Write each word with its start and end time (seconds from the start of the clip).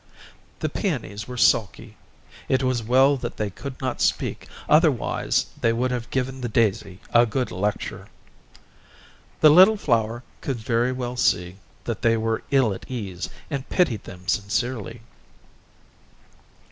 The 0.61 0.67
peonies 0.67 1.27
were 1.27 1.37
sulky; 1.37 1.95
it 2.49 2.63
was 2.63 2.81
well 2.81 3.17
that 3.17 3.37
they 3.37 3.51
could 3.51 3.79
not 3.79 4.01
speak, 4.01 4.47
otherwise 4.67 5.45
they 5.61 5.71
would 5.71 5.91
have 5.91 6.09
given 6.09 6.41
the 6.41 6.49
daisy 6.49 6.99
a 7.13 7.27
good 7.27 7.51
lecture. 7.51 8.07
The 9.41 9.51
little 9.51 9.77
flower 9.77 10.23
could 10.41 10.57
very 10.57 10.91
well 10.91 11.17
see 11.17 11.57
that 11.83 12.01
they 12.01 12.17
were 12.17 12.41
ill 12.49 12.73
at 12.73 12.89
ease, 12.89 13.29
and 13.51 13.69
pitied 13.69 14.05
them 14.05 14.27
sincerely. 14.27 15.01